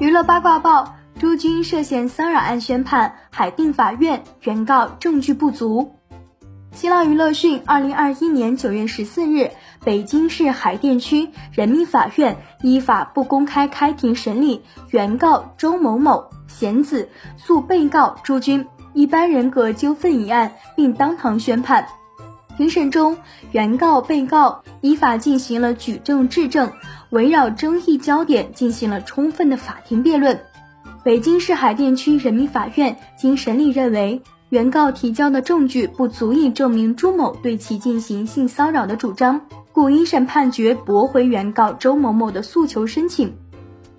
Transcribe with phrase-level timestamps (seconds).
[0.00, 5.94] 娱乐八卦报：朱军涉嫌骚扰案宣判，海淀法院原告证据不足。
[6.72, 9.52] 新浪娱乐讯，二零二一年九月十四日，
[9.84, 21.86] 北京市海淀区人民法院依法不公开开庭审理原告周某某、贤子诉被告朱军一般人格纠纷一案，并当堂宣判。
[22.56, 23.18] 庭审中，
[23.52, 26.72] 原告、被告依法进行了举证质证，
[27.10, 30.40] 围绕争议焦点进行了充分的法庭辩论。
[31.02, 39.40] 北京市海淀区人民法院经审理认为，原告提交的证据不足以证明朱某对其进行性骚扰的主张，
[39.72, 43.36] 故一审判决驳回原告周某某的诉求申请。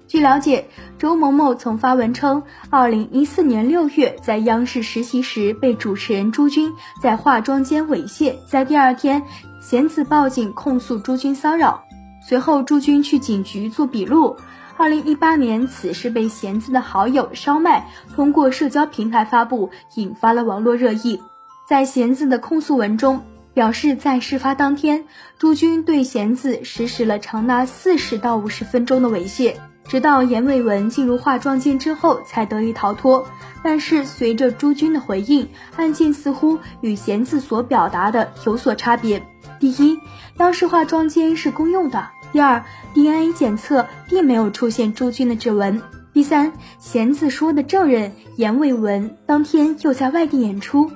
[0.07, 0.67] 据了解，
[0.99, 9.23] 周某某曾发文称，二零一四年六月在央视实习时被主持人朱军在化妆间猥亵，在第二天，
[9.61, 11.83] 贤子报警控诉朱军骚扰，
[12.27, 14.37] 随后朱军去警局做笔录。
[14.77, 21.19] 二零一八年，此事被贤子的好友烧麦通过社交平台发布，引发了网络热议。
[21.67, 25.05] 在贤子的控诉文中表示，在事发当天，
[25.39, 29.55] 朱军对贤子实施了长达四十到五十分钟的猥亵。
[29.95, 33.25] 直到严伟文进入化妆间之后，才得以逃脱。
[33.63, 39.25] 但是随着朱军的回应，案件似乎与贤子所表达的有所差别。
[39.57, 39.97] 第一，
[40.35, 42.61] 当时化妆间是公用的；第二
[42.93, 45.79] ，DNA 检测并没有出现朱军的指纹；
[46.11, 50.91] 第三，贤子说的证人严伟文当天又在外地演出，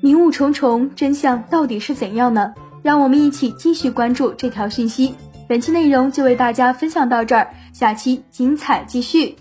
[0.00, 2.54] 迷雾重重，真相到底是怎样呢？
[2.84, 5.16] 让我们一起继续关注这条信息。
[5.46, 9.36] 本期内容就为大家分享到这儿，下期精彩继续。